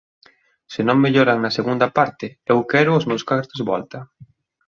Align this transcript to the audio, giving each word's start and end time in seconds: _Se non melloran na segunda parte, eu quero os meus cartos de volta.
_Se 0.73 0.81
non 0.87 1.01
melloran 1.03 1.39
na 1.41 1.55
segunda 1.57 1.87
parte, 1.97 2.25
eu 2.51 2.57
quero 2.71 2.91
os 2.99 3.07
meus 3.09 3.23
cartos 3.29 3.55
de 3.59 3.67
volta. 3.71 3.99